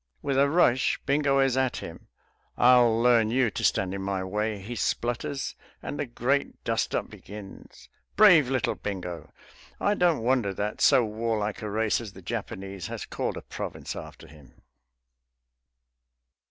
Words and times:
With 0.23 0.35
a 0.39 0.49
rush 0.49 0.99
Bingo 1.05 1.37
is 1.37 1.55
at 1.55 1.77
him. 1.77 2.07
"I'll 2.57 2.99
learn 2.99 3.29
you 3.29 3.51
to 3.51 3.63
stand 3.63 3.93
in 3.93 4.01
my 4.01 4.23
way," 4.23 4.57
he 4.57 4.75
splutters. 4.75 5.53
And 5.83 5.99
the 5.99 6.07
great 6.07 6.63
dust 6.63 6.95
up 6.95 7.11
begins.... 7.11 7.87
Brave 8.15 8.49
little 8.49 8.73
Bingo! 8.73 9.31
I 9.79 9.93
don't 9.93 10.23
wonder 10.23 10.55
that 10.55 10.81
so 10.81 11.05
warlike 11.05 11.61
a 11.61 11.69
race 11.69 12.01
as 12.01 12.13
the 12.13 12.23
Japanese 12.23 12.87
has 12.87 13.05
called 13.05 13.37
a 13.37 13.43
province 13.43 13.95
after 13.95 14.25
him. 14.25 14.63